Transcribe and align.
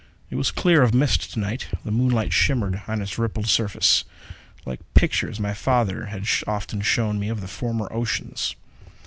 It 0.31 0.35
was 0.35 0.49
clear 0.49 0.81
of 0.81 0.95
mist 0.95 1.31
to 1.33 1.39
night. 1.39 1.67
The 1.85 1.91
moonlight 1.91 2.33
shimmered 2.33 2.81
on 2.87 3.03
its 3.03 3.19
rippled 3.19 3.45
surface, 3.45 4.03
like 4.65 4.79
pictures 4.95 5.39
my 5.39 5.53
father 5.53 6.07
had 6.07 6.27
often 6.47 6.81
shown 6.81 7.19
me 7.19 7.29
of 7.29 7.39
the 7.39 7.47
former 7.47 7.87
oceans. 7.93 8.55